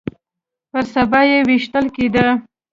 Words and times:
پر 0.71 0.83
سبا 0.93 1.19
يې 1.29 1.37
ويشتل 1.47 1.85
کېده. 1.95 2.25